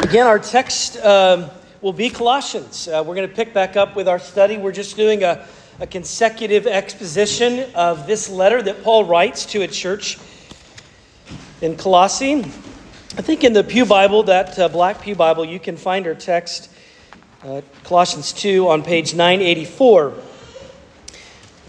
[0.00, 2.86] Again, our text um, will be Colossians.
[2.86, 4.58] Uh, we're going to pick back up with our study.
[4.58, 5.44] We're just doing a,
[5.80, 10.18] a, consecutive exposition of this letter that Paul writes to a church
[11.60, 12.34] in Colossae.
[12.34, 16.14] I think in the Pew Bible, that uh, black Pew Bible, you can find our
[16.14, 16.70] text,
[17.44, 20.14] uh, Colossians 2, on page 984.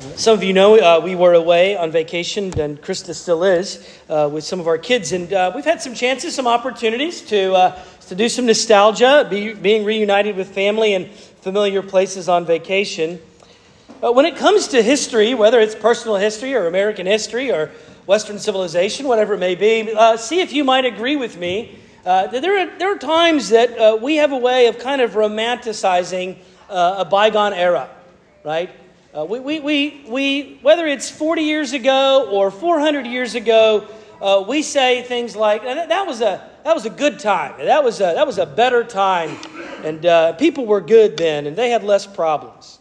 [0.04, 4.30] Some of you know uh, we were away on vacation, and Krista still is, uh,
[4.32, 5.14] with some of our kids.
[5.14, 7.80] And uh, we've had some chances, some opportunities to, uh,
[8.10, 13.18] to do some nostalgia, be, being reunited with family and familiar places on vacation.
[14.02, 17.72] But when it comes to history, whether it's personal history or American history or
[18.06, 21.80] Western civilization, whatever it may be, uh, see if you might agree with me.
[22.06, 25.12] Uh, that there, are, there are times that we have a way of kind of
[25.12, 26.36] romanticizing
[26.70, 27.90] a bygone era,
[28.44, 28.70] right?
[29.16, 33.88] Uh, we, we, we, we, whether it's 40 years ago or 400 years ago,
[34.20, 37.54] uh, we say things like, that, that, was a, that was a good time.
[37.64, 39.38] That was a, that was a better time.
[39.84, 42.80] And uh, people were good then, and they had less problems.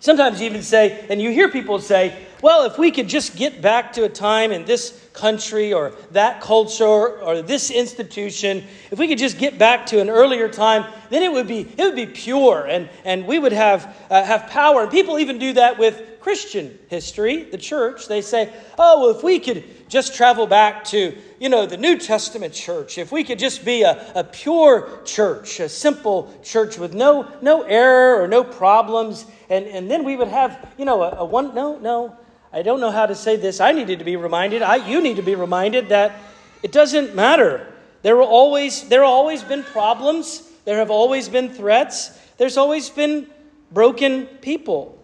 [0.00, 3.62] Sometimes you even say, and you hear people say, well, if we could just get
[3.62, 6.84] back to a time in this country or that culture
[7.20, 11.32] or this institution, if we could just get back to an earlier time, then it
[11.32, 14.82] would be, it would be pure and, and we would have, uh, have power.
[14.82, 18.08] And people even do that with Christian history, the church.
[18.08, 21.96] They say, oh, well, if we could just travel back to, you know, the New
[21.96, 26.94] Testament church, if we could just be a, a pure church, a simple church with
[26.94, 31.10] no, no error or no problems, and, and then we would have, you know, a,
[31.18, 32.16] a one, no, no,
[32.56, 33.60] I don't know how to say this.
[33.60, 34.62] I needed to be reminded.
[34.62, 36.18] I, you need to be reminded that
[36.62, 37.70] it doesn't matter.
[38.00, 40.50] There, will always, there have always been problems.
[40.64, 42.18] There have always been threats.
[42.38, 43.26] There's always been
[43.70, 44.98] broken people.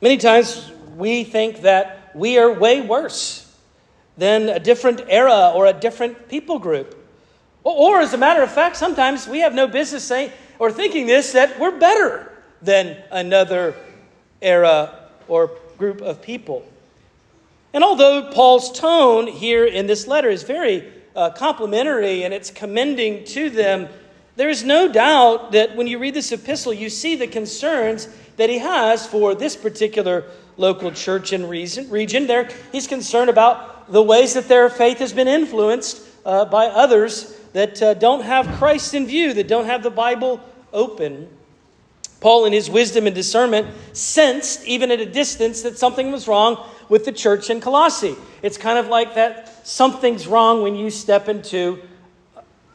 [0.00, 3.54] Many times we think that we are way worse
[4.16, 6.94] than a different era or a different people group.
[7.64, 11.32] Or, as a matter of fact, sometimes we have no business saying or thinking this
[11.32, 12.32] that we're better
[12.62, 13.74] than another
[14.40, 14.97] era
[15.28, 16.64] or group of people.
[17.72, 23.24] And although Paul's tone here in this letter is very uh, complimentary and it's commending
[23.26, 23.88] to them,
[24.36, 28.48] there is no doubt that when you read this epistle, you see the concerns that
[28.48, 30.24] he has for this particular
[30.56, 32.26] local church and region.
[32.26, 37.36] There, he's concerned about the ways that their faith has been influenced uh, by others
[37.52, 40.40] that uh, don't have Christ in view, that don't have the Bible
[40.72, 41.28] open.
[42.20, 46.68] Paul, in his wisdom and discernment, sensed, even at a distance, that something was wrong
[46.88, 48.16] with the church in Colossae.
[48.42, 51.80] It's kind of like that something's wrong when you step into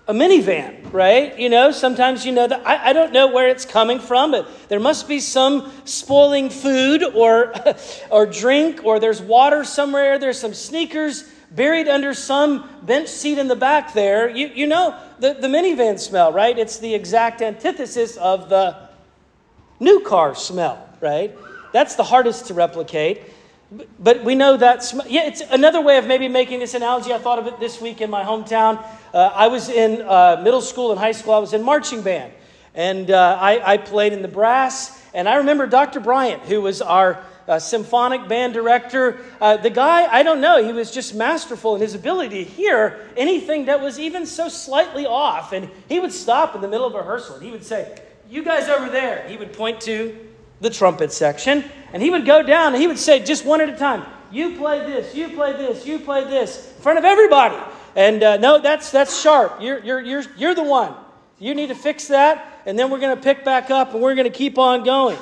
[0.08, 1.38] a minivan, right?
[1.40, 4.50] You know, sometimes you know that I, I, don't know where it's coming from, but
[4.68, 7.54] there must be some spoiling food or,
[8.10, 13.48] or drink, or there's water somewhere, there's some sneakers buried under some bench seat in
[13.48, 14.30] the back there.
[14.30, 16.58] You, you know the, the minivan smell, right?
[16.58, 18.90] It's the exact antithesis of the
[19.84, 21.36] new car smell, right?
[21.72, 23.22] That's the hardest to replicate.
[24.00, 27.12] But we know that, yeah, it's another way of maybe making this analogy.
[27.12, 28.84] I thought of it this week in my hometown.
[29.14, 32.34] Uh, I was in uh, middle school and high school, I was in marching band.
[32.76, 35.00] And uh, I, I, played in the brass.
[35.14, 36.00] And I remember Dr.
[36.00, 39.20] Bryant, who was our uh, symphonic band director.
[39.40, 43.08] Uh, the guy, I don't know, he was just masterful in his ability to hear
[43.16, 45.52] anything that was even so slightly off.
[45.52, 47.96] And he would stop in the middle of a rehearsal and he would say,
[48.34, 49.28] you guys over there.
[49.28, 50.18] He would point to
[50.60, 51.64] the trumpet section,
[51.94, 54.58] and he would go down and he would say, just one at a time, you
[54.58, 57.56] play this, you play this, you play this, in front of everybody.
[57.96, 59.62] And uh, no, that's, that's sharp.
[59.62, 60.96] You're, you're, you're, you're the one.
[61.38, 64.16] You need to fix that, and then we're going to pick back up and we're
[64.16, 65.20] going to keep on going.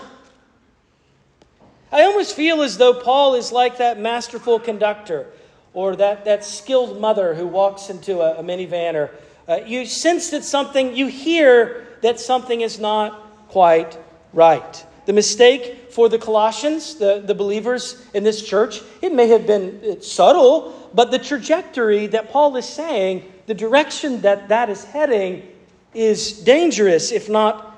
[1.91, 5.27] I almost feel as though Paul is like that masterful conductor
[5.73, 9.11] or that, that skilled mother who walks into a, a minivan or
[9.49, 13.97] uh, you sense that something, you hear that something is not quite
[14.33, 14.85] right.
[15.05, 20.01] The mistake for the Colossians, the, the believers in this church, it may have been
[20.01, 25.47] subtle, but the trajectory that Paul is saying, the direction that that is heading,
[25.93, 27.77] is dangerous, if not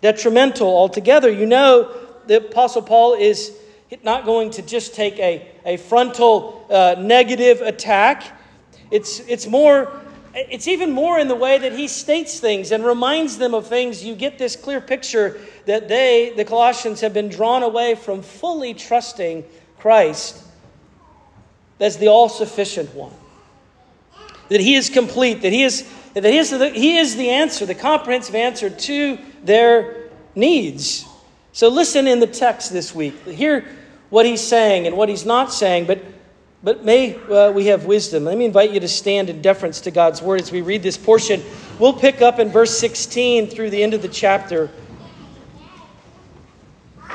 [0.00, 1.30] detrimental altogether.
[1.30, 1.94] You know,
[2.26, 3.52] the Apostle Paul is
[4.02, 8.24] not going to just take a, a frontal uh, negative attack.
[8.90, 10.00] It's, it's more
[10.50, 14.04] it's even more in the way that he states things and reminds them of things.
[14.04, 18.74] You get this clear picture that they, the Colossians, have been drawn away from fully
[18.74, 19.44] trusting
[19.78, 20.44] Christ
[21.80, 23.12] as the all sufficient one.
[24.48, 27.66] That he is complete, that he is, that he is, the, he is the answer,
[27.66, 31.06] the comprehensive answer to their needs.
[31.52, 33.26] So listen in the text this week.
[33.26, 33.64] Hear
[34.10, 36.00] what he's saying and what he's not saying, but
[36.62, 38.24] but may uh, we have wisdom.
[38.24, 40.96] Let me invite you to stand in deference to God's word as we read this
[40.96, 41.42] portion.
[41.78, 44.70] We'll pick up in verse 16 through the end of the chapter.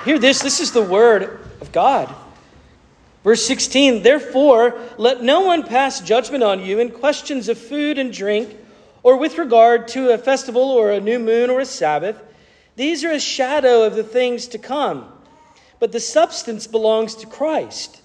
[0.06, 2.14] Hear this this is the word of God.
[3.24, 8.14] Verse 16 Therefore, let no one pass judgment on you in questions of food and
[8.14, 8.56] drink,
[9.02, 12.22] or with regard to a festival, or a new moon, or a Sabbath.
[12.76, 15.12] These are a shadow of the things to come,
[15.80, 18.03] but the substance belongs to Christ.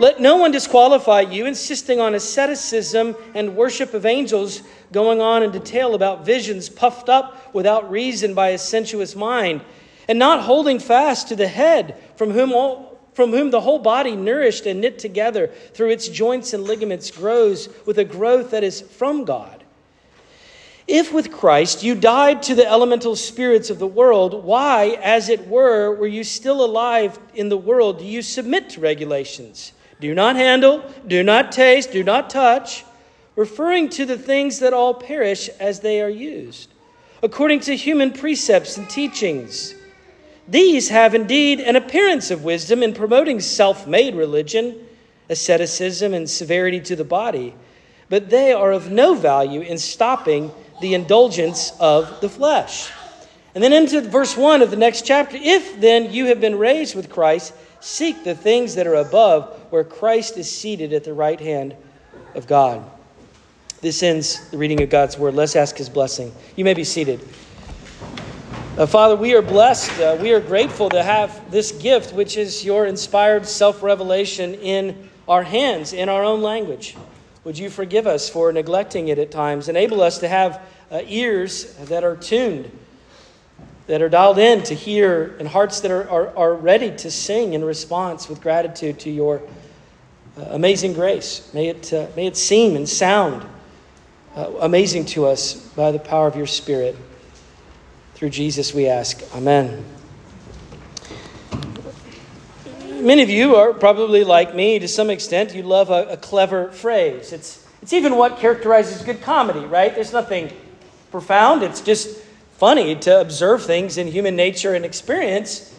[0.00, 4.62] Let no one disqualify you, insisting on asceticism and worship of angels,
[4.92, 9.60] going on in detail about visions puffed up without reason by a sensuous mind,
[10.06, 14.14] and not holding fast to the head, from whom, all, from whom the whole body,
[14.14, 18.80] nourished and knit together through its joints and ligaments, grows with a growth that is
[18.80, 19.64] from God.
[20.86, 25.48] If with Christ you died to the elemental spirits of the world, why, as it
[25.48, 29.72] were, were you still alive in the world, do you submit to regulations?
[30.00, 32.84] Do not handle, do not taste, do not touch,
[33.34, 36.70] referring to the things that all perish as they are used,
[37.22, 39.74] according to human precepts and teachings.
[40.46, 44.86] These have indeed an appearance of wisdom in promoting self made religion,
[45.28, 47.54] asceticism, and severity to the body,
[48.08, 52.90] but they are of no value in stopping the indulgence of the flesh.
[53.54, 56.94] And then into verse 1 of the next chapter if then you have been raised
[56.94, 61.40] with Christ, Seek the things that are above, where Christ is seated at the right
[61.40, 61.76] hand
[62.34, 62.88] of God.
[63.80, 65.34] This ends the reading of God's word.
[65.34, 66.32] Let's ask his blessing.
[66.56, 67.20] You may be seated.
[68.76, 70.00] Uh, Father, we are blessed.
[70.00, 75.08] Uh, we are grateful to have this gift, which is your inspired self revelation in
[75.28, 76.96] our hands, in our own language.
[77.44, 79.68] Would you forgive us for neglecting it at times?
[79.68, 80.60] Enable us to have
[80.90, 82.70] uh, ears that are tuned
[83.88, 87.54] that are dialed in to hear and hearts that are, are, are ready to sing
[87.54, 89.40] in response with gratitude to your
[90.36, 91.50] uh, amazing grace.
[91.54, 93.44] May it, uh, may it seem and sound
[94.36, 96.96] uh, amazing to us by the power of your Spirit.
[98.14, 99.22] Through Jesus we ask.
[99.34, 99.82] Amen.
[103.00, 105.54] Many of you are probably like me to some extent.
[105.54, 107.32] You love a, a clever phrase.
[107.32, 109.94] It's, it's even what characterizes good comedy, right?
[109.94, 110.52] There's nothing
[111.10, 111.62] profound.
[111.62, 112.22] It's just
[112.58, 115.72] funny to observe things in human nature and experience.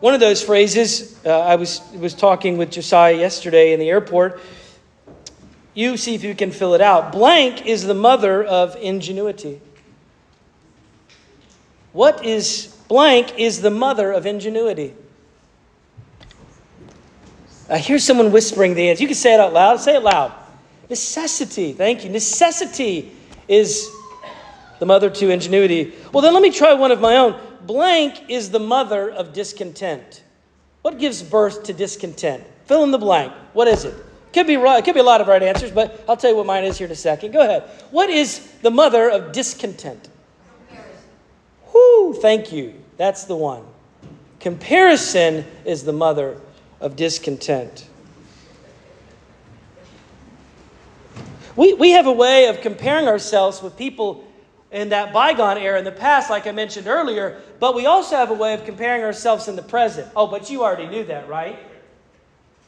[0.00, 4.40] One of those phrases, uh, I was, was talking with Josiah yesterday in the airport.
[5.74, 7.12] You see if you can fill it out.
[7.12, 9.60] Blank is the mother of ingenuity.
[11.92, 14.94] What is blank is the mother of ingenuity?
[17.68, 19.02] I hear someone whispering the answer.
[19.02, 19.78] You can say it out loud.
[19.78, 20.32] Say it loud.
[20.88, 21.74] Necessity.
[21.74, 22.08] Thank you.
[22.08, 23.12] Necessity
[23.46, 23.90] is
[24.78, 25.94] the mother to ingenuity.
[26.12, 27.38] Well, then let me try one of my own.
[27.62, 30.22] Blank is the mother of discontent.
[30.82, 32.44] What gives birth to discontent?
[32.66, 33.32] Fill in the blank.
[33.52, 33.94] What is it?
[34.32, 34.78] Could be right.
[34.78, 36.78] It could be a lot of right answers, but I'll tell you what mine is
[36.78, 37.32] here in a second.
[37.32, 37.64] Go ahead.
[37.90, 40.08] What is the mother of discontent?
[41.72, 42.14] Whoo!
[42.14, 42.74] Thank you.
[42.96, 43.64] That's the one.
[44.40, 46.40] Comparison is the mother
[46.80, 47.88] of discontent.
[51.56, 54.24] We, we have a way of comparing ourselves with people
[54.70, 58.30] in that bygone era in the past, like I mentioned earlier, but we also have
[58.30, 60.10] a way of comparing ourselves in the present.
[60.14, 61.58] Oh, but you already knew that, right?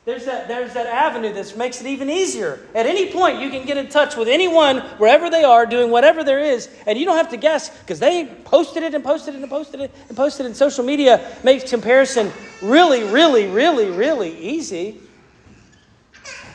[0.06, 2.58] There's that, there's that avenue that makes it even easier.
[2.75, 6.25] At any point, you can get in touch with anyone, wherever they are, doing whatever
[6.25, 9.42] there is, and you don't have to guess because they posted it and posted it
[9.42, 10.49] and posted it and posted it.
[10.49, 15.00] And social media makes comparison really, really, really, really easy.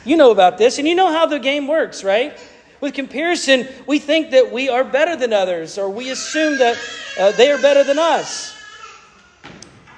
[0.04, 2.38] You know about this, and you know how the game works, right?
[2.86, 6.78] With comparison, we think that we are better than others, or we assume that
[7.20, 8.56] uh, they are better than us.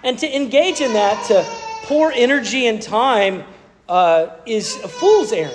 [0.06, 1.44] And to engage in that, to
[1.84, 3.44] pour energy and time,
[3.90, 5.54] uh, is a fool's errand.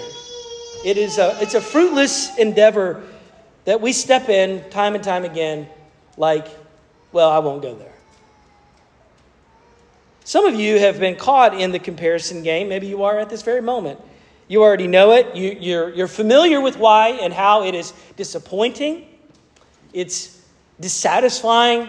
[0.85, 3.03] It is a, it's a fruitless endeavor
[3.65, 5.71] that we step in time and time again,
[6.19, 6.49] like,
[7.13, 7.95] well, I won't go there.
[10.25, 12.69] Some of you have been caught in the comparison game.
[12.69, 13.99] Maybe you are at this very moment.
[14.53, 15.35] You already know it.
[15.35, 19.09] You, you're, you're familiar with why and how it is disappointing,
[19.95, 20.43] it's
[20.79, 21.89] dissatisfying,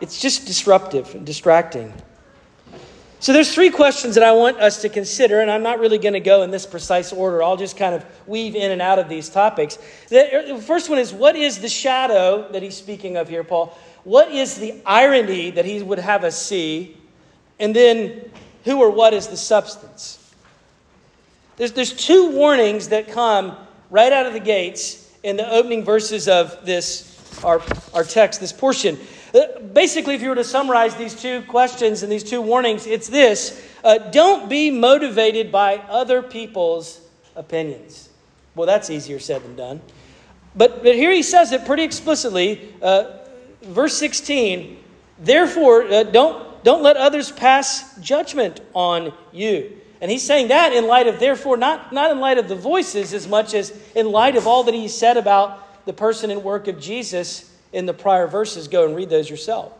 [0.00, 1.92] it's just disruptive and distracting.
[3.18, 6.14] So there's three questions that I want us to consider, and I'm not really going
[6.14, 7.42] to go in this precise order.
[7.42, 9.76] I'll just kind of weave in and out of these topics.
[10.08, 13.76] The first one is what is the shadow that he's speaking of here, Paul?
[14.04, 16.96] What is the irony that he would have us see?
[17.58, 18.30] And then
[18.64, 20.19] who or what is the substance?
[21.60, 23.54] There's, there's two warnings that come
[23.90, 27.60] right out of the gates in the opening verses of this, our,
[27.92, 28.98] our text, this portion.
[29.34, 33.08] Uh, basically, if you were to summarize these two questions and these two warnings, it's
[33.08, 37.02] this uh, don't be motivated by other people's
[37.36, 38.08] opinions.
[38.54, 39.82] Well, that's easier said than done.
[40.56, 42.72] But, but here he says it pretty explicitly.
[42.80, 43.18] Uh,
[43.64, 44.82] verse 16,
[45.18, 49.76] therefore, uh, don't, don't let others pass judgment on you.
[50.00, 53.12] And he's saying that in light of, therefore, not, not in light of the voices
[53.12, 56.68] as much as in light of all that he said about the person and work
[56.68, 58.68] of Jesus in the prior verses.
[58.68, 59.72] Go and read those yourself.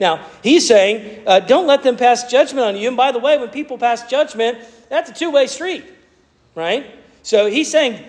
[0.00, 2.88] Now, he's saying, uh, don't let them pass judgment on you.
[2.88, 4.58] And by the way, when people pass judgment,
[4.88, 5.84] that's a two way street,
[6.54, 6.86] right?
[7.22, 8.04] So he's saying,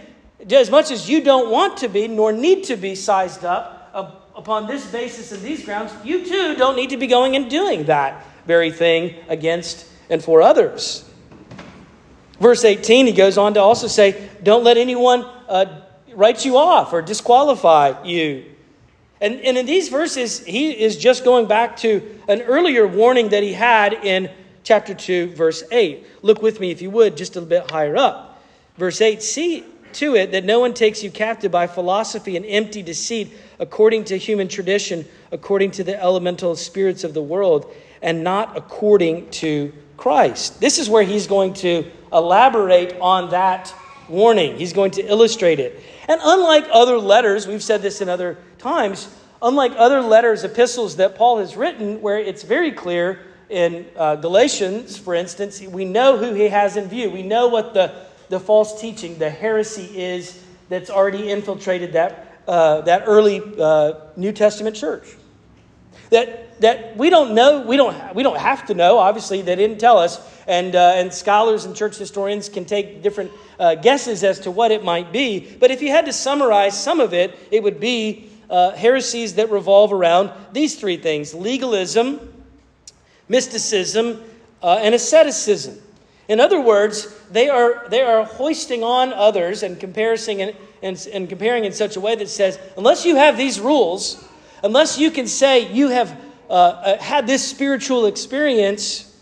[0.50, 3.92] as much as you don't want to be nor need to be sized up
[4.36, 7.86] upon this basis and these grounds, you too don't need to be going and doing
[7.86, 11.10] that very thing against and for others.
[12.44, 15.80] Verse 18, he goes on to also say, Don't let anyone uh,
[16.14, 18.44] write you off or disqualify you.
[19.22, 23.44] And, and in these verses, he is just going back to an earlier warning that
[23.44, 24.30] he had in
[24.64, 26.06] chapter 2, verse 8.
[26.22, 28.44] Look with me, if you would, just a bit higher up.
[28.76, 32.82] Verse 8 See to it that no one takes you captive by philosophy and empty
[32.82, 38.58] deceit, according to human tradition, according to the elemental spirits of the world, and not
[38.58, 40.60] according to Christ.
[40.60, 43.74] This is where he's going to elaborate on that
[44.08, 44.58] warning.
[44.58, 45.82] He's going to illustrate it.
[46.08, 51.16] And unlike other letters, we've said this in other times, unlike other letters, epistles that
[51.16, 56.34] Paul has written, where it's very clear in uh, Galatians, for instance, we know who
[56.34, 57.10] he has in view.
[57.10, 57.94] We know what the,
[58.30, 64.32] the false teaching, the heresy is that's already infiltrated that, uh, that early uh, New
[64.32, 65.06] Testament church.
[66.10, 69.80] That, that we don't know, we don't, we don't have to know, obviously, they didn't
[69.80, 70.20] tell us.
[70.46, 74.72] And, uh, and scholars and church historians can take different uh, guesses as to what
[74.72, 75.56] it might be.
[75.60, 79.50] But if you had to summarize some of it, it would be uh, heresies that
[79.50, 82.44] revolve around these three things legalism,
[83.30, 84.22] mysticism,
[84.62, 85.80] uh, and asceticism.
[86.28, 91.28] In other words, they are, they are hoisting on others and, comparing and, and, and
[91.28, 94.24] comparing in such a way that says, unless you have these rules,
[94.64, 99.16] unless you can say you have uh, uh had this spiritual experience,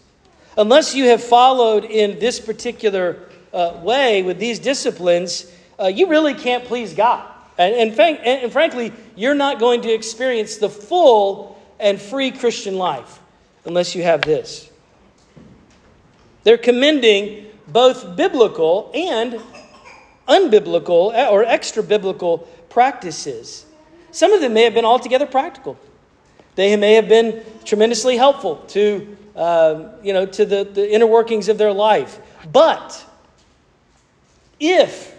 [0.57, 6.33] unless you have followed in this particular uh, way with these disciplines, uh, you really
[6.33, 7.27] can't please God.
[7.57, 13.19] And, and, and frankly, you're not going to experience the full and free Christian life
[13.65, 14.69] unless you have this.
[16.43, 19.39] They're commending both biblical and
[20.27, 23.65] unbiblical or extra biblical practices.
[24.11, 25.77] Some of them may have been altogether practical.
[26.55, 31.47] They may have been tremendously helpful to, uh, you know, to the, the inner workings
[31.47, 32.19] of their life.
[32.51, 33.05] But
[34.59, 35.15] if,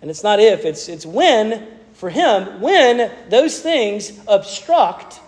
[0.00, 5.20] and it's not if, it's, it's when, for him, when those things obstruct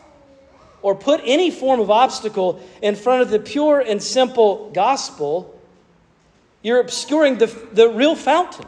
[0.80, 5.60] or put any form of obstacle in front of the pure and simple gospel,
[6.62, 8.66] you're obscuring the, the real fountain,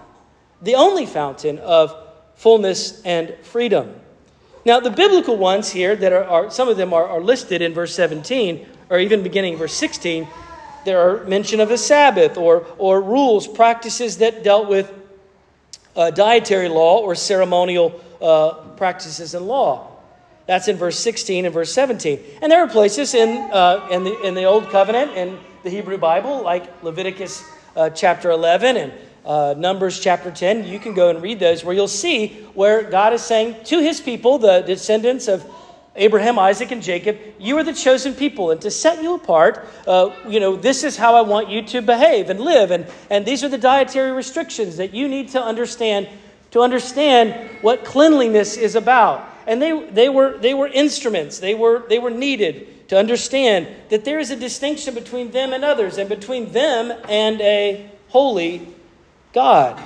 [0.61, 2.10] the only fountain of
[2.41, 3.95] fullness and freedom.
[4.65, 7.75] Now, the biblical ones here, that are, are some of them are, are listed in
[7.75, 10.27] verse 17, or even beginning verse 16,
[10.87, 14.91] there are mention of a Sabbath or, or rules, practices that dealt with
[15.95, 19.99] uh, dietary law or ceremonial uh, practices and law.
[20.47, 22.21] That's in verse 16 and verse 17.
[22.41, 25.99] And there are places in, uh, in, the, in the Old Covenant in the Hebrew
[25.99, 27.45] Bible, like Leviticus
[27.77, 28.93] uh, chapter 11 and
[29.25, 30.65] uh, Numbers chapter 10.
[30.65, 34.01] You can go and read those, where you'll see where God is saying to his
[34.01, 35.45] people, the descendants of
[35.97, 40.11] Abraham, Isaac, and Jacob, you are the chosen people, and to set you apart, uh,
[40.29, 43.43] you know, this is how I want you to behave and live, and, and these
[43.43, 46.09] are the dietary restrictions that you need to understand
[46.51, 49.29] to understand what cleanliness is about.
[49.47, 54.05] And they, they, were, they were instruments, they were, they were needed to understand that
[54.05, 58.67] there is a distinction between them and others, and between them and a holy
[59.33, 59.83] God.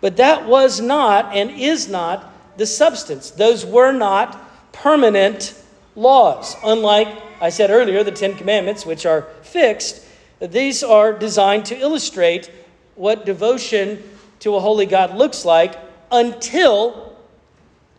[0.00, 3.30] But that was not and is not the substance.
[3.30, 5.54] Those were not permanent
[5.94, 6.56] laws.
[6.64, 7.08] Unlike,
[7.40, 10.04] I said earlier, the Ten Commandments, which are fixed,
[10.40, 12.50] these are designed to illustrate
[12.94, 14.02] what devotion
[14.40, 15.74] to a holy God looks like
[16.10, 17.16] until,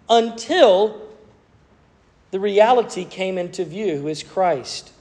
[0.10, 1.02] until
[2.32, 4.92] the reality came into view, who is Christ.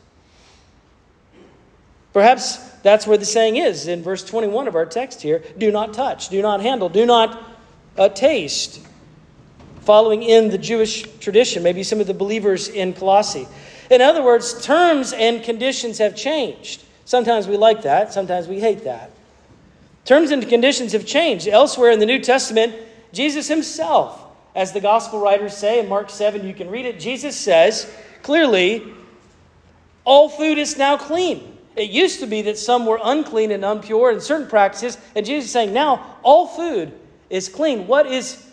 [2.13, 5.95] Perhaps that's where the saying is in verse 21 of our text here do not
[5.95, 7.43] touch, do not handle, do not
[7.97, 8.81] uh, taste
[9.83, 13.47] following in the Jewish tradition, maybe some of the believers in Colossae.
[13.91, 16.85] In other words, terms and conditions have changed.
[17.05, 19.11] Sometimes we like that, sometimes we hate that.
[20.05, 21.49] Terms and conditions have changed.
[21.49, 22.75] Elsewhere in the New Testament,
[23.13, 24.23] Jesus himself,
[24.55, 28.85] as the gospel writers say in Mark 7, you can read it, Jesus says clearly,
[30.05, 31.50] All food is now clean.
[31.77, 35.47] It used to be that some were unclean and impure in certain practices, and Jesus
[35.47, 36.93] is saying now all food
[37.29, 37.87] is clean.
[37.87, 38.45] What is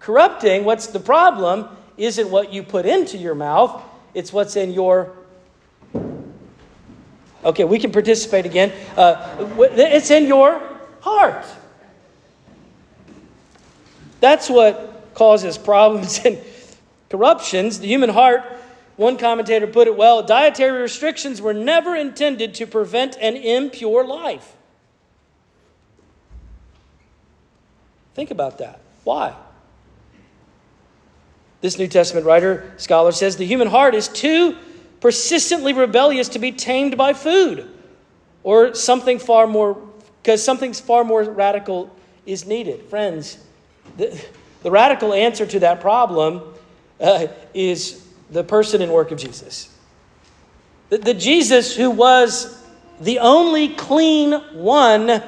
[0.00, 3.82] corrupting, what's the problem, isn't what you put into your mouth,
[4.14, 5.12] it's what's in your.
[7.44, 8.72] Okay, we can participate again.
[8.96, 10.60] Uh, it's in your
[11.00, 11.44] heart.
[14.20, 16.38] That's what causes problems and
[17.08, 17.80] corruptions.
[17.80, 18.44] The human heart,
[19.00, 24.54] one commentator put it well dietary restrictions were never intended to prevent an impure life.
[28.14, 28.78] Think about that.
[29.04, 29.34] Why?
[31.62, 34.58] This New Testament writer, scholar says the human heart is too
[35.00, 37.70] persistently rebellious to be tamed by food
[38.42, 39.80] or something far more,
[40.22, 41.90] because something far more radical
[42.26, 42.82] is needed.
[42.90, 43.38] Friends,
[43.96, 44.22] the,
[44.62, 46.42] the radical answer to that problem
[47.00, 49.74] uh, is the person and work of Jesus.
[50.88, 52.62] The, the Jesus who was
[53.00, 55.22] the only clean one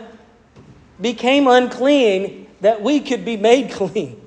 [1.00, 4.20] became unclean that we could be made clean.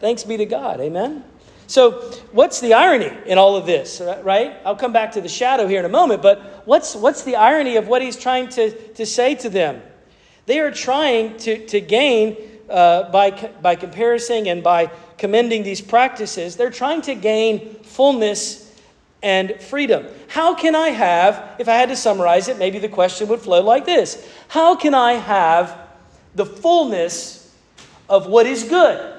[0.00, 0.80] Thanks be to God.
[0.80, 1.24] Amen?
[1.66, 4.56] So, what's the irony in all of this, right?
[4.64, 7.76] I'll come back to the shadow here in a moment, but what's, what's the irony
[7.76, 9.82] of what he's trying to, to say to them?
[10.46, 13.30] They are trying to, to gain, uh, by,
[13.62, 18.68] by comparison and by commending these practices, they're trying to gain fullness
[19.22, 20.06] and freedom.
[20.28, 23.62] How can I have, if I had to summarize it, maybe the question would flow
[23.62, 25.76] like this How can I have
[26.34, 27.54] the fullness
[28.08, 29.14] of what is good?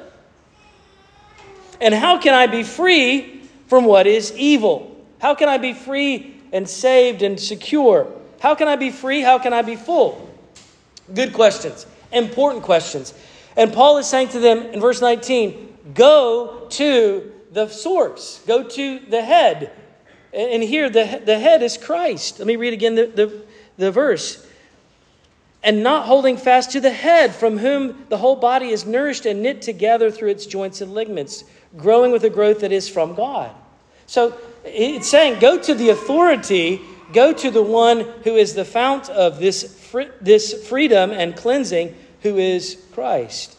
[1.82, 5.06] And how can I be free from what is evil?
[5.20, 8.12] How can I be free and saved and secure?
[8.40, 9.22] How can I be free?
[9.22, 10.30] How can I be full?
[11.14, 13.14] Good questions, important questions.
[13.60, 19.00] And Paul is saying to them in verse 19, go to the source, go to
[19.00, 19.72] the head.
[20.34, 22.40] And here the, the head is Christ.
[22.40, 23.42] Let me read again the, the,
[23.78, 24.48] the verse
[25.62, 29.44] and not holding fast to the head, from whom the whole body is nourished and
[29.44, 31.44] knit together through its joints and ligaments,
[31.76, 33.54] growing with a growth that is from God.
[34.08, 36.80] So it's saying, go to the authority,
[37.12, 42.38] go to the one who is the fount of this, this freedom and cleansing, who
[42.38, 43.58] is Christ.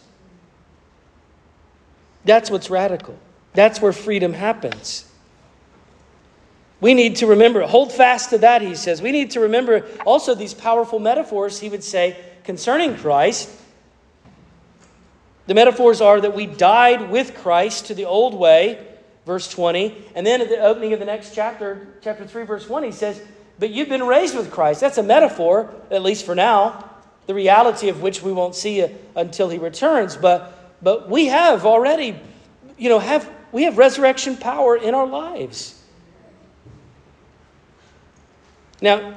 [2.25, 3.17] That's what's radical.
[3.53, 5.05] That's where freedom happens.
[6.79, 9.01] We need to remember, hold fast to that, he says.
[9.01, 13.49] We need to remember also these powerful metaphors, he would say, concerning Christ.
[15.45, 18.83] The metaphors are that we died with Christ to the old way,
[19.27, 19.95] verse 20.
[20.15, 23.21] And then at the opening of the next chapter, chapter 3, verse 1, he says,
[23.59, 24.81] But you've been raised with Christ.
[24.81, 26.90] That's a metaphor, at least for now,
[27.31, 30.17] the reality of which we won't see until he returns.
[30.17, 32.19] But, but we have already,
[32.77, 35.81] you know, have, we have resurrection power in our lives.
[38.81, 39.15] Now,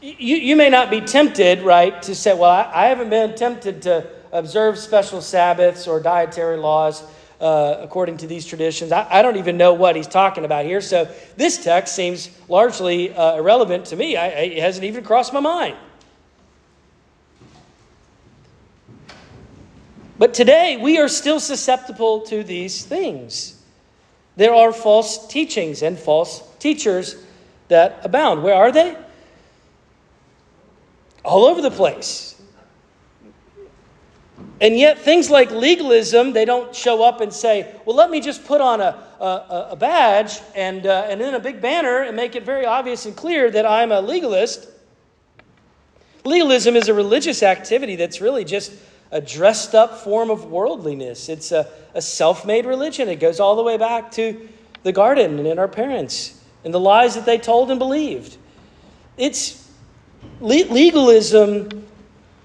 [0.00, 3.82] you, you may not be tempted, right, to say, well, I, I haven't been tempted
[3.82, 7.02] to observe special Sabbaths or dietary laws
[7.42, 8.90] uh, according to these traditions.
[8.90, 10.80] I, I, don't even know what he's talking about here.
[10.80, 14.16] So this text seems largely uh, irrelevant to me.
[14.16, 15.76] I, it hasn't even crossed my mind.
[20.20, 23.58] But today, we are still susceptible to these things.
[24.36, 27.16] There are false teachings and false teachers
[27.68, 28.42] that abound.
[28.42, 28.98] Where are they?
[31.24, 32.38] All over the place.
[34.60, 38.44] And yet, things like legalism, they don't show up and say, well, let me just
[38.44, 42.36] put on a, a, a badge and, uh, and then a big banner and make
[42.36, 44.68] it very obvious and clear that I'm a legalist.
[46.26, 48.70] Legalism is a religious activity that's really just
[49.10, 51.28] a dressed up form of worldliness.
[51.28, 53.08] It's a, a self made religion.
[53.08, 54.48] It goes all the way back to
[54.82, 58.36] the garden and in our parents and the lies that they told and believed.
[59.16, 59.68] It's
[60.40, 61.86] legalism,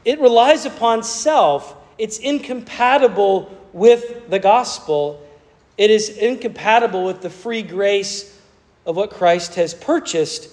[0.04, 1.76] it relies upon self.
[1.98, 5.26] It's incompatible with the gospel.
[5.78, 8.38] It is incompatible with the free grace
[8.86, 10.50] of what Christ has purchased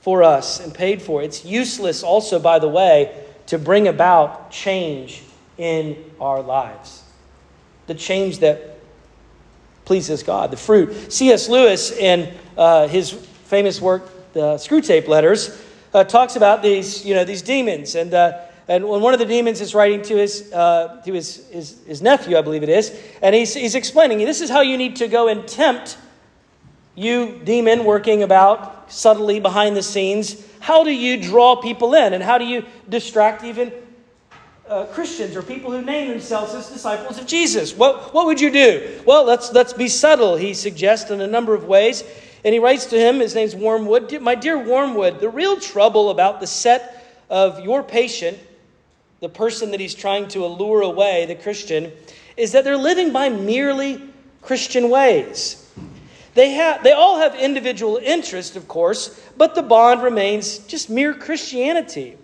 [0.00, 1.22] for us and paid for.
[1.22, 5.22] It's useless, also, by the way, to bring about change
[5.58, 7.02] in our lives.
[7.86, 8.78] The change that
[9.84, 11.12] pleases God, the fruit.
[11.12, 11.48] C.S.
[11.48, 15.62] Lewis, in uh, his famous work, the Screwtape Letters,
[15.94, 17.94] uh, talks about these, you know, these demons.
[17.94, 21.48] And, uh, and when one of the demons is writing to his, uh, to his,
[21.50, 24.76] his, his, nephew, I believe it is, and he's, he's explaining, this is how you
[24.76, 25.96] need to go and tempt
[26.96, 30.44] you, demon, working about subtly behind the scenes.
[30.60, 32.14] How do you draw people in?
[32.14, 33.72] And how do you distract even
[34.68, 37.76] uh, Christians or people who name themselves as disciples of Jesus.
[37.76, 39.00] What, what would you do?
[39.06, 42.04] Well, let's, let's be subtle, he suggests in a number of ways.
[42.44, 46.40] And he writes to him, his name's Wormwood My dear Wormwood, the real trouble about
[46.40, 48.38] the set of your patient,
[49.20, 51.90] the person that he's trying to allure away, the Christian,
[52.36, 54.00] is that they're living by merely
[54.42, 55.62] Christian ways.
[56.34, 61.14] They, have, they all have individual interest, of course, but the bond remains just mere
[61.14, 62.16] Christianity.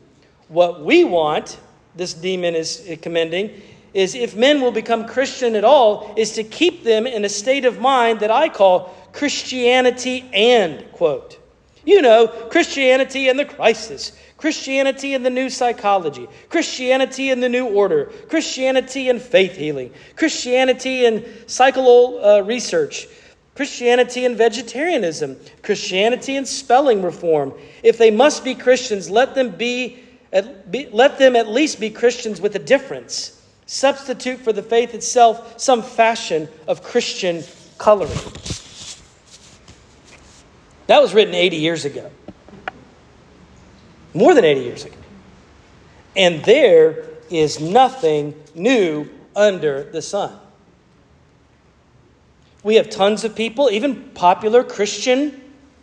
[0.49, 1.59] What we want,
[1.95, 3.63] this demon is commending,
[3.95, 7.65] is if men will become Christian at all, is to keep them in a state
[7.65, 11.39] of mind that I call Christianity and, quote.
[11.85, 17.67] You know, Christianity and the crisis, Christianity and the new psychology, Christianity and the new
[17.67, 23.09] order, Christianity and faith healing, Christianity and psychological uh, research,
[23.55, 27.53] Christianity and vegetarianism, Christianity and spelling reform.
[27.83, 32.41] If they must be Christians, let them be, be let them at least be Christians
[32.41, 33.39] with a difference.
[33.67, 37.43] Substitute for the faith itself some fashion of Christian
[37.79, 38.19] coloring.
[40.87, 42.11] That was written 80 years ago.
[44.15, 44.97] More than 80 years ago.
[46.17, 50.39] And there is nothing new under the sun.
[52.63, 55.41] We have tons of people, even popular Christian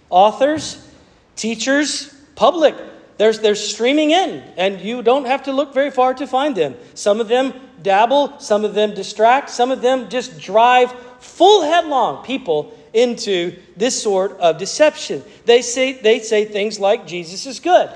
[0.10, 0.88] authors,
[1.36, 2.76] teachers, public.
[3.20, 6.76] They're, they're streaming in, and you don't have to look very far to find them.
[6.94, 12.24] Some of them dabble, some of them distract, some of them just drive full headlong
[12.24, 15.22] people into this sort of deception.
[15.44, 17.90] They say, they say things like Jesus is good.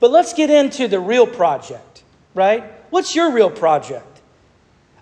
[0.00, 2.64] But let's get into the real project, right?
[2.88, 4.07] What's your real project?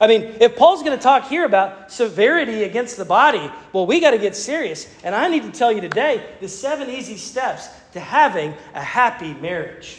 [0.01, 4.01] I mean, if Paul's going to talk here about severity against the body, well, we
[4.01, 4.87] got to get serious.
[5.03, 9.33] And I need to tell you today the seven easy steps to having a happy
[9.35, 9.99] marriage.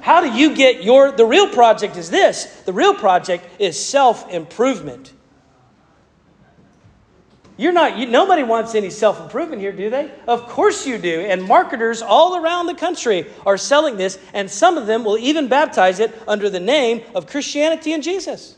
[0.00, 2.44] How do you get your the real project is this.
[2.62, 5.12] The real project is self-improvement.
[7.56, 10.10] You're not, you, nobody wants any self improvement here, do they?
[10.26, 11.20] Of course you do.
[11.20, 15.48] And marketers all around the country are selling this, and some of them will even
[15.48, 18.56] baptize it under the name of Christianity and Jesus.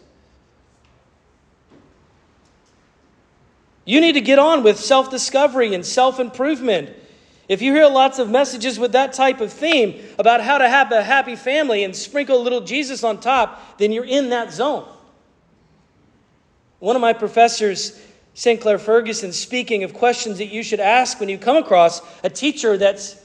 [3.87, 6.91] You need to get on with self discovery and self improvement.
[7.49, 10.91] If you hear lots of messages with that type of theme about how to have
[10.91, 14.87] a happy family and sprinkle a little Jesus on top, then you're in that zone.
[16.81, 17.99] One of my professors
[18.35, 22.77] Sinclair Ferguson speaking of questions that you should ask when you come across a teacher
[22.77, 23.19] that's,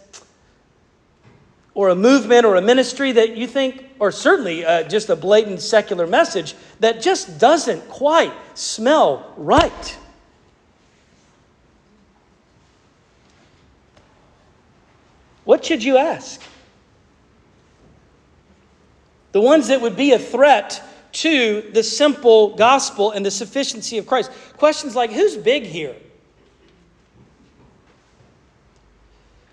[1.74, 5.60] or a movement or a ministry that you think, or certainly uh, just a blatant
[5.60, 9.98] secular message that just doesn't quite smell right.
[15.52, 16.42] What should you ask?
[19.34, 24.08] The ones that would be a threat to the simple gospel and the sufficiency of
[24.08, 24.32] Christ.
[24.56, 25.98] Questions like who's big here?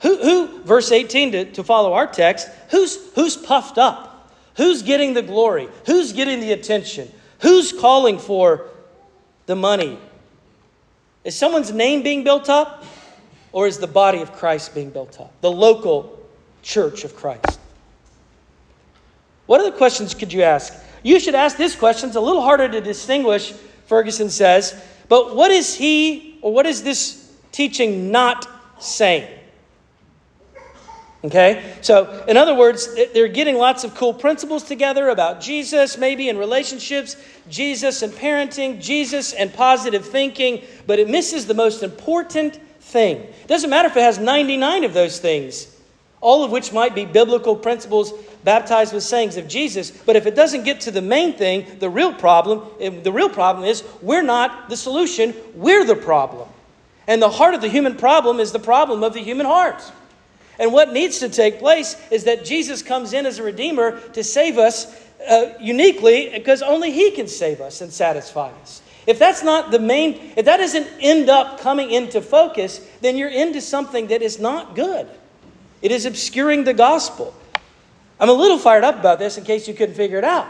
[0.03, 4.33] Who, who verse 18 to, to follow our text, who's, who's puffed up?
[4.57, 5.69] Who's getting the glory?
[5.87, 7.11] Who's getting the attention?
[7.41, 8.69] Who's calling for
[9.47, 9.99] the money?
[11.25, 12.85] Is someone's name being built up?
[13.53, 15.41] Or is the body of Christ being built up?
[15.41, 16.19] The local
[16.63, 17.59] church of Christ.
[19.47, 20.75] What other questions could you ask?
[21.03, 22.09] You should ask this question.
[22.09, 23.53] It's a little harder to distinguish,
[23.87, 24.79] Ferguson says.
[25.09, 28.47] But what is he, or what is this teaching not
[28.79, 29.27] saying?
[31.25, 31.75] Okay?
[31.81, 36.37] So, in other words, they're getting lots of cool principles together about Jesus, maybe in
[36.37, 37.17] relationships,
[37.49, 43.19] Jesus and parenting, Jesus and positive thinking, but it misses the most important thing.
[43.19, 45.75] It doesn't matter if it has 99 of those things,
[46.21, 48.13] all of which might be biblical principles
[48.45, 49.91] baptized with sayings of Jesus.
[49.91, 53.65] But if it doesn't get to the main thing, the real problem, the real problem
[53.65, 56.49] is we're not the solution, we're the problem.
[57.07, 59.83] And the heart of the human problem is the problem of the human heart.
[60.59, 64.25] And what needs to take place is that Jesus comes in as a redeemer to
[64.25, 64.95] save us
[65.29, 68.83] uh, uniquely because only He can save us and satisfy us.
[69.09, 73.31] If that's not the main, if that doesn't end up coming into focus, then you're
[73.31, 75.09] into something that is not good.
[75.81, 77.33] It is obscuring the gospel.
[78.21, 80.47] I'm a little fired up about this in case you couldn't figure it out.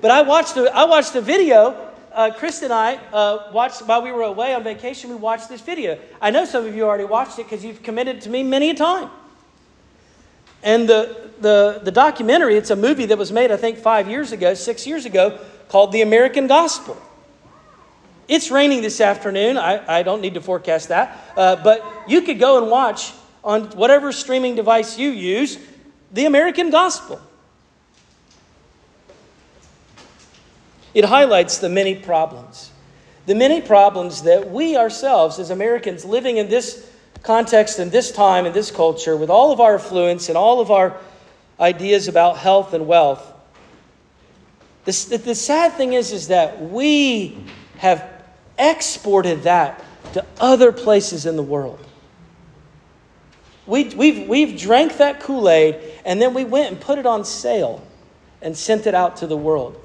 [0.00, 1.90] But I watched a, I watched a video.
[2.12, 5.10] Uh, Chris and I uh, watched while we were away on vacation.
[5.10, 5.98] We watched this video.
[6.22, 8.74] I know some of you already watched it because you've committed to me many a
[8.74, 9.10] time.
[10.62, 14.30] And the, the, the documentary, it's a movie that was made, I think, five years
[14.30, 16.96] ago, six years ago, called The American Gospel.
[18.28, 19.56] It's raining this afternoon.
[19.56, 21.32] I, I don't need to forecast that.
[21.36, 23.12] Uh, but you could go and watch
[23.44, 25.58] on whatever streaming device you use
[26.12, 27.20] the American gospel.
[30.94, 32.70] It highlights the many problems
[33.26, 36.88] the many problems that we ourselves, as Americans living in this
[37.22, 40.70] context and this time and this culture, with all of our affluence and all of
[40.70, 40.96] our
[41.58, 43.32] ideas about health and wealth,
[44.84, 47.36] the, the sad thing is, is that we
[47.78, 48.15] have
[48.58, 51.78] exported that to other places in the world.
[53.66, 57.24] We, we've, we've drank that Kool Aid and then we went and put it on
[57.24, 57.84] sale
[58.40, 59.82] and sent it out to the world.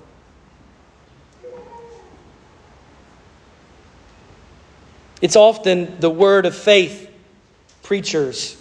[5.22, 7.10] It's often the word of faith
[7.84, 8.58] preachers.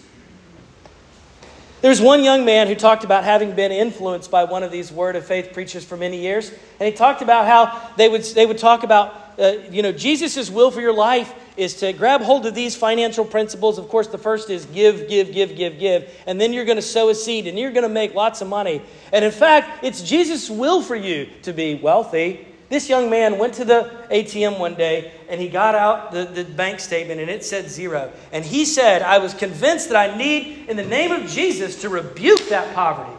[1.80, 5.16] There's one young man who talked about having been influenced by one of these word
[5.16, 6.50] of faith preachers for many years.
[6.50, 10.50] And he talked about how they would, they would talk about, uh, you know, Jesus'
[10.50, 13.78] will for your life is to grab hold of these financial principles.
[13.78, 16.10] Of course, the first is give, give, give, give, give.
[16.26, 18.48] And then you're going to sow a seed and you're going to make lots of
[18.48, 18.82] money.
[19.12, 22.46] And in fact, it's Jesus' will for you to be wealthy.
[22.70, 26.44] This young man went to the ATM one day and he got out the, the
[26.44, 28.12] bank statement and it said zero.
[28.32, 31.88] And he said, I was convinced that I need, in the name of Jesus, to
[31.88, 33.16] rebuke that poverty.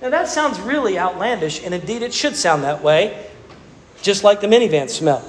[0.00, 3.26] Now that sounds really outlandish, and indeed it should sound that way,
[4.02, 5.22] just like the minivan smell.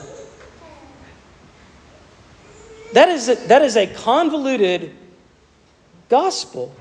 [2.93, 4.95] That is a, that is a convoluted
[6.10, 6.73] gospel.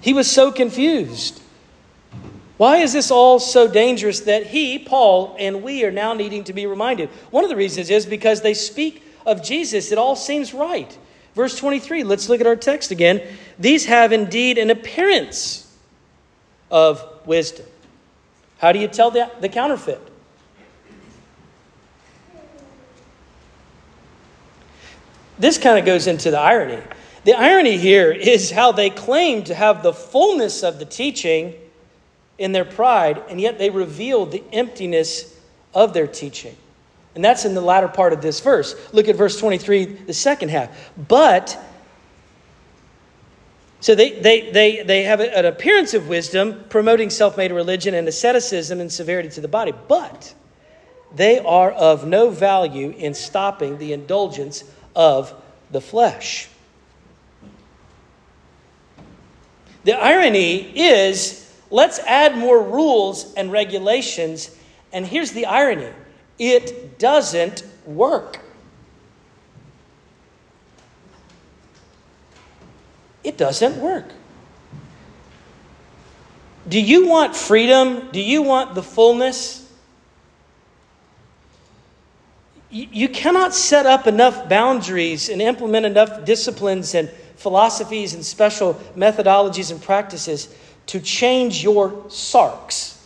[0.00, 1.42] He was so confused.
[2.56, 6.52] Why is this all so dangerous that he, Paul, and we are now needing to
[6.52, 7.08] be reminded?
[7.30, 9.92] One of the reasons is because they speak of Jesus.
[9.92, 10.96] It all seems right.
[11.34, 13.22] Verse 23, let's look at our text again.
[13.58, 15.74] These have indeed an appearance
[16.70, 17.66] of wisdom.
[18.58, 20.09] How do you tell the, the counterfeit?
[25.40, 26.82] This kind of goes into the irony.
[27.24, 31.54] The irony here is how they claim to have the fullness of the teaching
[32.38, 35.34] in their pride, and yet they reveal the emptiness
[35.74, 36.56] of their teaching.
[37.14, 38.74] And that's in the latter part of this verse.
[38.92, 40.90] Look at verse 23, the second half.
[41.08, 41.58] But,
[43.80, 48.06] so they, they, they, they have an appearance of wisdom, promoting self made religion and
[48.06, 50.34] asceticism and severity to the body, but
[51.14, 55.34] they are of no value in stopping the indulgence of
[55.70, 56.48] the flesh.
[59.84, 64.56] The irony is Let's add more rules and regulations.
[64.92, 65.92] And here's the irony
[66.38, 68.40] it doesn't work.
[73.22, 74.06] It doesn't work.
[76.68, 78.10] Do you want freedom?
[78.12, 79.59] Do you want the fullness?
[82.70, 89.72] You cannot set up enough boundaries and implement enough disciplines and philosophies and special methodologies
[89.72, 90.54] and practices
[90.86, 92.96] to change your sarx.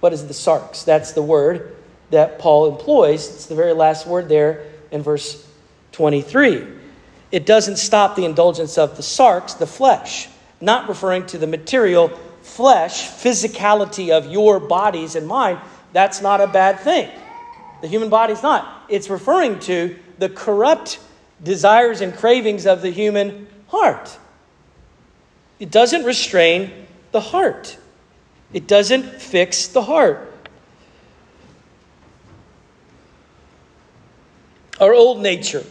[0.00, 0.84] What is the sarx?
[0.84, 1.76] That's the word
[2.10, 3.28] that Paul employs.
[3.28, 5.46] It's the very last word there in verse
[5.92, 6.66] 23.
[7.30, 10.28] It doesn't stop the indulgence of the sarx, the flesh,
[10.60, 12.08] not referring to the material
[12.42, 15.60] flesh, physicality of your bodies and mind.
[15.92, 17.08] That's not a bad thing.
[17.82, 18.84] The human body is not.
[18.88, 21.00] It's referring to the corrupt
[21.42, 24.18] desires and cravings of the human heart.
[25.58, 27.76] It doesn't restrain the heart,
[28.52, 30.28] it doesn't fix the heart.
[34.80, 35.64] Our old nature,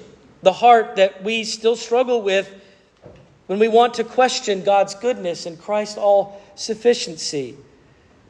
[0.44, 2.50] the heart that we still struggle with
[3.48, 7.58] when we want to question God's goodness and Christ's all sufficiency.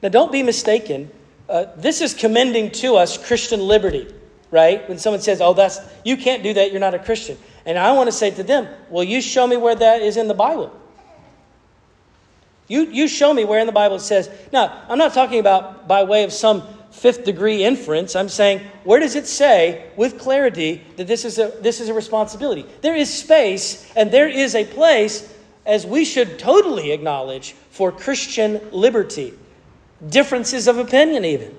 [0.01, 1.11] Now, don't be mistaken.
[1.51, 4.07] Uh, this is commending to us Christian liberty,
[4.51, 4.87] right?
[4.87, 6.71] When someone says, "Oh, that's you can't do that.
[6.71, 9.57] You're not a Christian," and I want to say to them, "Well, you show me
[9.57, 10.71] where that is in the Bible."
[12.69, 14.29] You, you show me where in the Bible it says.
[14.53, 18.15] Now, I'm not talking about by way of some fifth degree inference.
[18.15, 21.93] I'm saying, where does it say with clarity that this is a, this is a
[21.93, 22.65] responsibility?
[22.79, 25.27] There is space and there is a place,
[25.65, 29.33] as we should totally acknowledge, for Christian liberty.
[30.09, 31.55] Differences of opinion, even.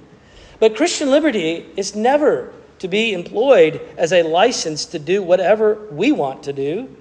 [0.58, 6.12] But Christian liberty is never to be employed as a license to do whatever we
[6.12, 6.96] want to do.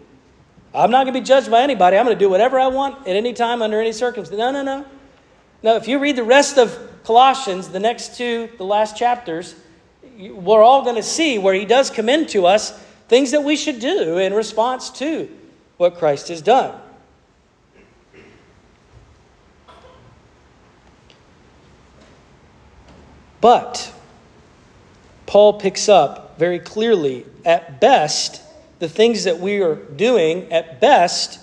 [0.74, 1.98] I'm not going to be judged by anybody.
[1.98, 4.38] I'm going to do whatever I want at any time under any circumstance.
[4.38, 4.86] No, no, no.
[5.64, 9.56] No, if you read the rest of Colossians, the next two, the last chapters,
[10.18, 12.72] we're all going to see where he does commend to us
[13.08, 15.30] things that we should do in response to
[15.78, 16.80] what Christ has done.
[23.42, 23.92] But
[25.26, 28.42] Paul picks up very clearly at best
[28.80, 31.40] the things that we are doing, at best,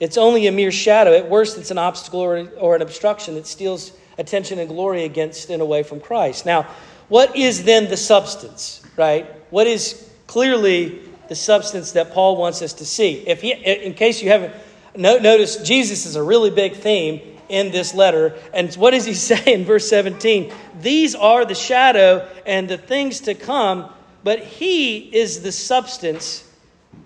[0.00, 1.12] it's only a mere shadow.
[1.12, 5.50] At worst, it's an obstacle or, or an obstruction that steals attention and glory against
[5.50, 6.44] and away from Christ.
[6.44, 6.66] Now,
[7.08, 9.26] what is then the substance, right?
[9.50, 13.24] What is clearly the substance that Paul wants us to see?
[13.26, 14.52] If he, in case you haven't
[14.96, 18.34] noticed, Jesus is a really big theme in this letter.
[18.52, 20.52] And what does he say in verse 17?
[20.80, 23.92] These are the shadow and the things to come,
[24.24, 26.48] but he is the substance.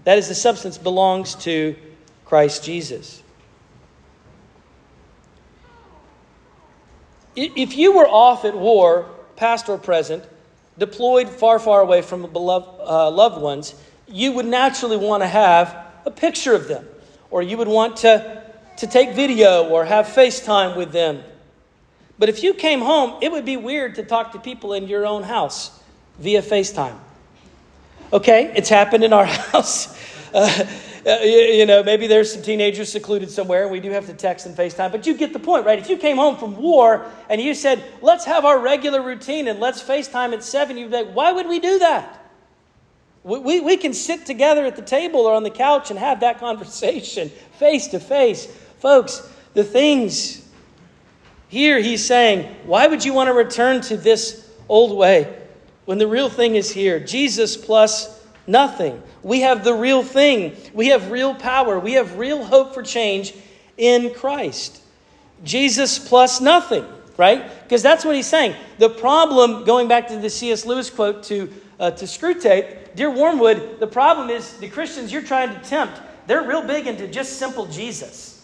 [0.05, 1.77] That is, the substance belongs to
[2.25, 3.23] Christ Jesus.
[7.35, 10.25] If you were off at war, past or present,
[10.79, 13.75] deployed far, far away from beloved, uh, loved ones,
[14.09, 16.87] you would naturally want to have a picture of them,
[17.31, 18.43] or you would want to,
[18.79, 21.23] to take video or have FaceTime with them.
[22.19, 25.07] But if you came home, it would be weird to talk to people in your
[25.07, 25.79] own house
[26.19, 26.97] via FaceTime.
[28.12, 29.99] Okay, it's happened in our house.
[30.33, 30.67] Uh,
[31.07, 34.45] uh, you know, maybe there's some teenagers secluded somewhere, and we do have to text
[34.45, 35.79] and FaceTime, but you get the point, right?
[35.79, 39.61] If you came home from war and you said, let's have our regular routine and
[39.61, 42.25] let's FaceTime at 7, you'd be like, why would we do that?
[43.23, 46.21] We, we, we can sit together at the table or on the couch and have
[46.21, 48.49] that conversation face to face.
[48.87, 50.49] Folks, the things
[51.49, 55.37] here he's saying, why would you want to return to this old way
[55.87, 57.01] when the real thing is here?
[57.01, 59.03] Jesus plus nothing.
[59.25, 60.55] We have the real thing.
[60.72, 61.81] We have real power.
[61.81, 63.35] We have real hope for change
[63.77, 64.81] in Christ.
[65.42, 66.85] Jesus plus nothing,
[67.16, 67.44] right?
[67.64, 68.55] Because that's what he's saying.
[68.79, 70.64] The problem, going back to the C.S.
[70.64, 75.53] Lewis quote to, uh, to Screwtape, Dear Wormwood, the problem is the Christians you're trying
[75.53, 78.36] to tempt, they're real big into just simple Jesus.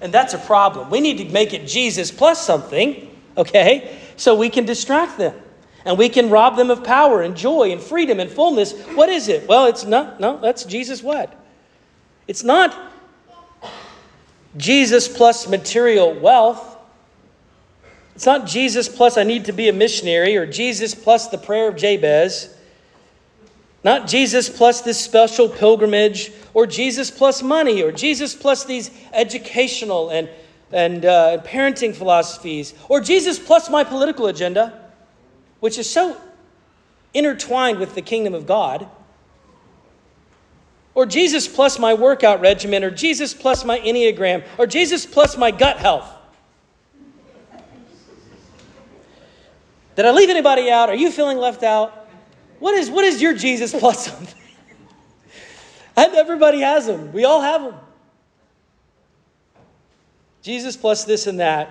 [0.00, 0.90] And that's a problem.
[0.90, 3.98] We need to make it Jesus plus something, okay?
[4.16, 5.34] So we can distract them
[5.84, 8.72] and we can rob them of power and joy and freedom and fullness.
[8.94, 9.48] What is it?
[9.48, 11.32] Well, it's not, no, that's Jesus what?
[12.26, 12.92] It's not
[14.56, 16.78] Jesus plus material wealth.
[18.14, 21.68] It's not Jesus plus I need to be a missionary or Jesus plus the prayer
[21.68, 22.53] of Jabez.
[23.84, 30.10] Not Jesus plus this special pilgrimage or Jesus plus money or Jesus plus these educational
[30.10, 30.28] and,
[30.72, 34.80] and uh, parenting philosophies or Jesus plus my political agenda
[35.64, 36.14] which is so
[37.14, 38.86] intertwined with the kingdom of God,
[40.94, 45.50] or Jesus plus my workout regimen, or Jesus plus my Enneagram, or Jesus plus my
[45.50, 46.06] gut health.
[49.96, 50.90] Did I leave anybody out?
[50.90, 52.03] Are you feeling left out?
[52.64, 54.40] What is, what is your Jesus plus something?
[55.98, 57.12] Everybody has them.
[57.12, 57.74] We all have them.
[60.40, 61.68] Jesus plus this and that.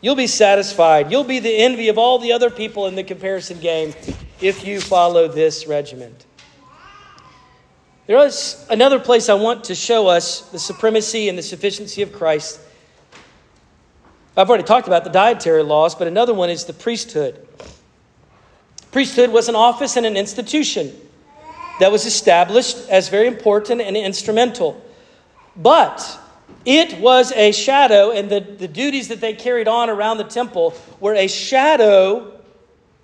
[0.00, 1.12] You'll be satisfied.
[1.12, 3.92] You'll be the envy of all the other people in the comparison game
[4.40, 6.24] if you follow this regiment.
[8.06, 12.10] There is another place I want to show us the supremacy and the sufficiency of
[12.10, 12.58] Christ.
[14.34, 17.46] I've already talked about the dietary laws, but another one is the priesthood.
[18.96, 20.90] Priesthood was an office and an institution
[21.80, 24.82] that was established as very important and instrumental.
[25.54, 26.18] But
[26.64, 30.72] it was a shadow, and the, the duties that they carried on around the temple
[30.98, 32.40] were a shadow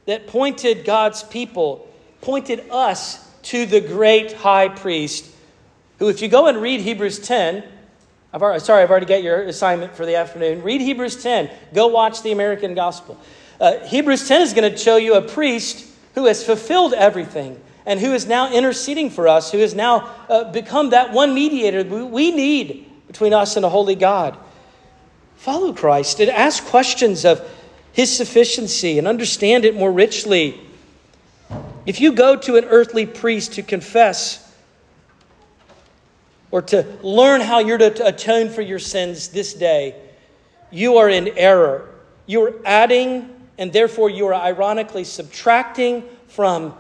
[0.07, 1.87] that pointed God's people,
[2.23, 5.27] pointed us to the great high priest,
[5.99, 7.65] who, if you go and read Hebrews 10,
[8.33, 10.63] I've already, sorry, I've already got your assignment for the afternoon.
[10.63, 11.51] Read Hebrews 10.
[11.75, 13.21] Go watch the American Gospel.
[13.63, 18.01] Uh, Hebrews 10 is going to show you a priest who has fulfilled everything and
[18.01, 22.03] who is now interceding for us, who has now uh, become that one mediator we,
[22.03, 24.37] we need between us and a holy God.
[25.37, 27.49] Follow Christ and ask questions of
[27.93, 30.61] his sufficiency and understand it more richly.
[31.87, 34.53] If you go to an earthly priest to confess
[36.51, 39.95] or to learn how you're to atone for your sins this day,
[40.73, 41.89] you are in error.
[42.27, 46.75] You are adding, and therefore you are ironically subtracting from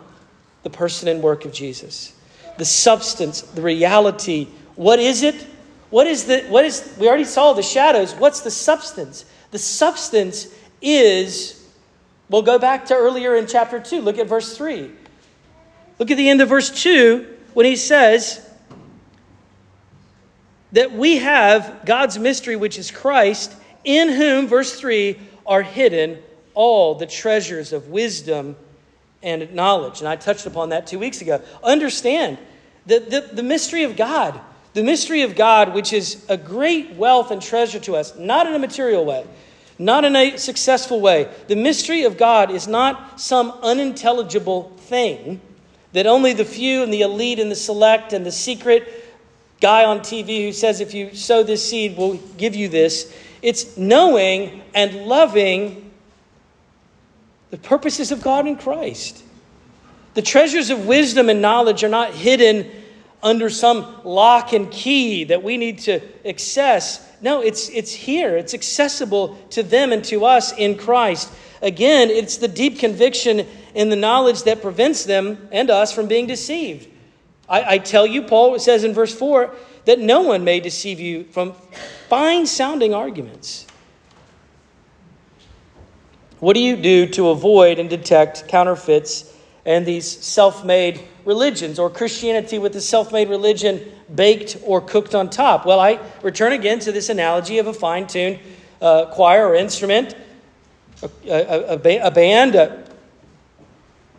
[0.63, 2.15] the person and work of Jesus.
[2.59, 4.49] The substance, the reality.
[4.77, 5.47] What is it?
[5.91, 8.15] What is the, what is, we already saw the shadows.
[8.15, 9.25] What's the substance?
[9.51, 10.49] The substance
[10.81, 11.67] is,
[12.31, 14.01] we'll go back to earlier in chapter 2.
[14.01, 14.91] Look at verse 3.
[15.99, 18.49] Look at the end of verse 2 when he says
[20.73, 23.55] that we have God's mystery, which is Christ,
[23.85, 26.19] in whom, verse 3, are hidden
[26.55, 28.57] all the treasures of wisdom
[29.23, 30.01] and knowledge.
[30.01, 31.41] And I touched upon that two weeks ago.
[31.63, 32.39] Understand
[32.87, 34.41] that the, the mystery of God
[34.75, 38.55] the mystery of God, which is a great wealth and treasure to us, not in
[38.55, 39.27] a material way,
[39.79, 41.29] not in a successful way.
[41.49, 45.41] The mystery of God is not some unintelligible thing
[45.93, 48.89] that only the few and the elite and the select and the secret
[49.61, 53.15] guy on TV who says, if you sow this seed, we'll give you this.
[53.43, 55.91] It's knowing and loving
[57.53, 59.23] the purposes of God in Christ.
[60.15, 62.71] The treasures of wisdom and knowledge are not hidden
[63.23, 67.07] under some lock and key that we need to access.
[67.21, 68.39] No, it's, it's here.
[68.39, 71.31] It's accessible to them and to us in Christ.
[71.61, 76.27] Again, it's the deep conviction in the knowledge that prevents them and us from being
[76.27, 76.89] deceived.
[77.51, 81.25] I, I tell you, Paul says in verse 4, that no one may deceive you
[81.25, 81.53] from
[82.09, 83.67] fine sounding arguments.
[86.43, 89.33] What do you do to avoid and detect counterfeits
[89.65, 93.81] and these self made religions or Christianity with the self made religion
[94.13, 95.65] baked or cooked on top?
[95.65, 98.41] Well, I return again to this analogy of a fine tuned
[98.81, 100.17] uh, choir or instrument,
[101.01, 102.89] a, a, a, a band, a,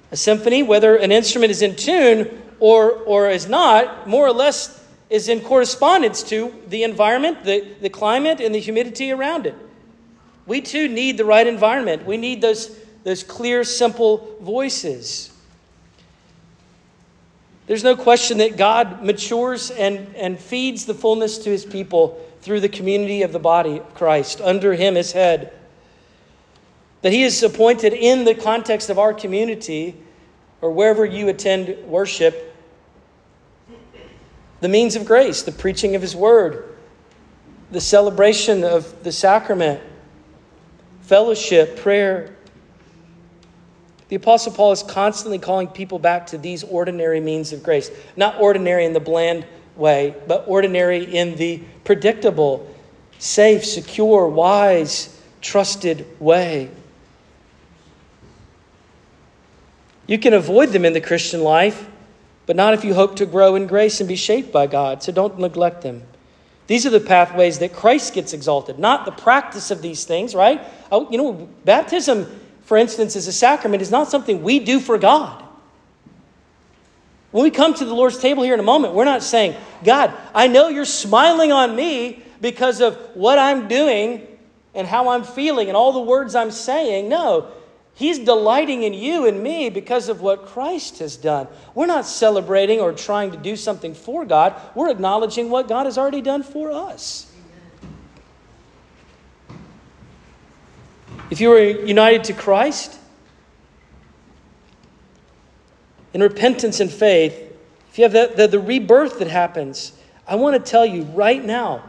[0.09, 4.82] a symphony, whether an instrument is in tune or, or is not, more or less
[5.09, 9.55] is in correspondence to the environment, the, the climate, and the humidity around it.
[10.46, 12.06] We too need the right environment.
[12.06, 15.32] We need those, those clear, simple voices.
[17.66, 22.60] There's no question that God matures and, and feeds the fullness to his people through
[22.60, 25.54] the community of the body of Christ, under him as head.
[27.04, 29.96] That he is appointed in the context of our community
[30.62, 32.54] or wherever you attend worship
[34.64, 36.78] the means of grace, the preaching of his word,
[37.72, 39.82] the celebration of the sacrament,
[41.04, 42.36] fellowship, prayer,
[44.10, 47.89] the Apostle Paul is constantly calling people back to these ordinary means of grace.
[48.16, 49.45] Not ordinary in the bland
[49.76, 52.72] way, but ordinary in the predictable,
[53.18, 56.70] safe, secure, wise, trusted way.
[60.06, 61.89] You can avoid them in the Christian life,
[62.45, 65.01] but not if you hope to grow in grace and be shaped by God.
[65.01, 66.04] So don't neglect them.
[66.68, 70.61] These are the pathways that Christ gets exalted, not the practice of these things, right?
[70.91, 72.28] Oh, you know, baptism
[72.66, 75.43] for instance, as a sacrament, is not something we do for God.
[77.32, 80.14] When we come to the Lord's table here in a moment, we're not saying, God,
[80.34, 84.28] I know you're smiling on me because of what I'm doing
[84.76, 87.09] and how I'm feeling and all the words I'm saying.
[87.09, 87.51] No,
[87.96, 91.48] He's delighting in you and me because of what Christ has done.
[91.76, 95.98] We're not celebrating or trying to do something for God, we're acknowledging what God has
[95.98, 97.34] already done for us.
[101.34, 102.96] if you are united to Christ
[106.14, 107.34] in repentance and faith,
[107.89, 109.94] if you have the, the rebirth that happens,
[110.28, 111.84] I want to tell you right now,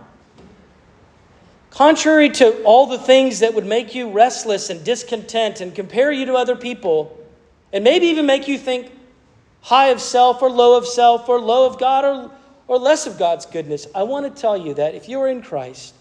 [1.75, 6.25] contrary to all the things that would make you restless and discontent and compare you
[6.27, 7.18] to other people,
[7.72, 8.93] and maybe even make you think
[9.61, 12.31] high of self or low of self or low of God or,
[12.68, 15.43] or less of God's goodness, I want to tell you that if you are in
[15.43, 15.95] Christ,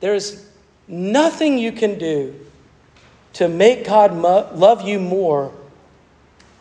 [0.00, 0.48] there is
[0.88, 2.34] nothing you can do
[3.34, 5.52] to make God mo- love you more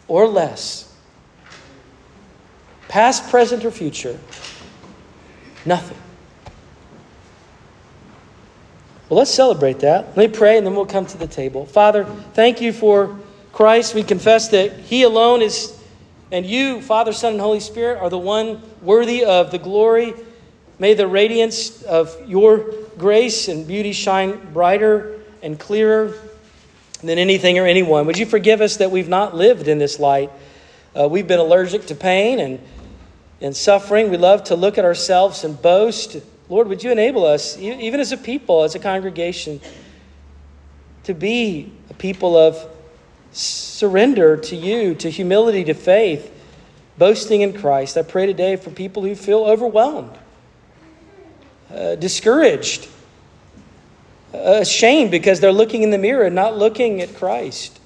[0.09, 0.93] or less.
[2.89, 4.19] Past, present, or future.
[5.65, 5.97] Nothing.
[9.08, 10.18] Well, let's celebrate that.
[10.18, 11.68] Let me pray and then we'll come to the table.
[11.68, 13.20] Father, thank you for
[13.53, 13.93] Christ.
[13.93, 15.80] We confess that He alone is,
[16.32, 20.16] and you, Father, Son, and Holy Spirit, are the one worthy of the glory.
[20.80, 26.16] May the radiance of your grace and beauty shine brighter and clearer
[27.01, 28.08] than anything or anyone.
[28.08, 30.32] Would you forgive us that we've not lived in this light?
[30.99, 32.60] Uh, we've been allergic to pain and,
[33.39, 34.10] and suffering.
[34.10, 36.18] We love to look at ourselves and boast.
[36.47, 39.59] Lord, would you enable us, even as a people, as a congregation,
[41.03, 42.69] to be a people of
[43.31, 46.31] surrender to you, to humility, to faith,
[46.97, 47.97] boasting in Christ?
[47.97, 50.17] I pray today for people who feel overwhelmed,
[51.73, 52.89] uh, discouraged
[54.35, 57.79] ashamed because they're looking in the mirror and not looking at Christ.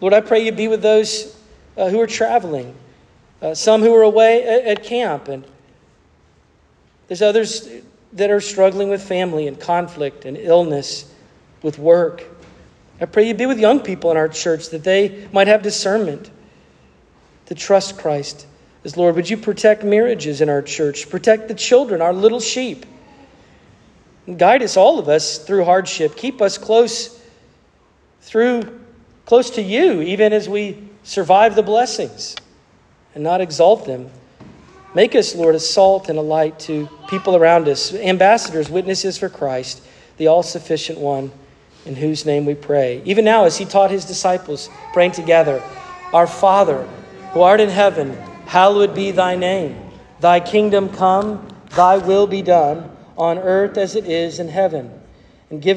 [0.00, 1.36] Lord, I pray you be with those
[1.76, 2.74] uh, who are traveling,
[3.40, 5.44] uh, some who are away at, at camp, and
[7.08, 7.68] there's others
[8.12, 11.12] that are struggling with family and conflict and illness,
[11.62, 12.24] with work.
[13.00, 16.30] I pray you be with young people in our church that they might have discernment
[17.46, 18.46] to trust Christ.
[18.84, 21.08] As Lord, would you protect marriages in our church?
[21.08, 22.84] Protect the children, our little sheep.
[24.36, 26.16] Guide us, all of us, through hardship.
[26.16, 27.20] Keep us close
[28.20, 28.80] through
[29.26, 32.36] close to you, even as we survive the blessings
[33.14, 34.10] and not exalt them.
[34.94, 39.28] Make us, Lord, a salt and a light to people around us, ambassadors, witnesses for
[39.28, 39.82] Christ,
[40.18, 41.32] the all sufficient one,
[41.84, 43.02] in whose name we pray.
[43.04, 45.60] Even now, as he taught his disciples, praying together,
[46.12, 46.88] Our Father,
[47.32, 48.12] who art in heaven,
[48.46, 49.90] hallowed be thy name.
[50.20, 52.88] Thy kingdom come, thy will be done,
[53.18, 54.92] on earth as it is in heaven.
[55.50, 55.72] And give